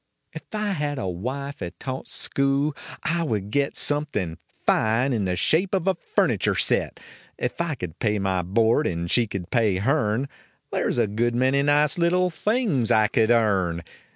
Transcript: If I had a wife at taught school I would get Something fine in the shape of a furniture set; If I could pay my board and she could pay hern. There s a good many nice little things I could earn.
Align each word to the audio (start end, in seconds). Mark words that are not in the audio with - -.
If 0.33 0.41
I 0.55 0.71
had 0.71 0.97
a 0.97 1.07
wife 1.07 1.61
at 1.61 1.79
taught 1.79 2.07
school 2.07 2.75
I 3.03 3.21
would 3.21 3.51
get 3.51 3.77
Something 3.77 4.39
fine 4.65 5.13
in 5.13 5.25
the 5.25 5.35
shape 5.35 5.75
of 5.75 5.87
a 5.87 5.93
furniture 6.15 6.55
set; 6.55 6.99
If 7.37 7.61
I 7.61 7.75
could 7.75 7.99
pay 7.99 8.17
my 8.17 8.41
board 8.41 8.87
and 8.87 9.11
she 9.11 9.27
could 9.27 9.51
pay 9.51 9.77
hern. 9.77 10.27
There 10.71 10.89
s 10.89 10.97
a 10.97 11.05
good 11.05 11.35
many 11.35 11.61
nice 11.61 11.99
little 11.99 12.31
things 12.31 12.89
I 12.89 13.09
could 13.09 13.29
earn. 13.29 13.83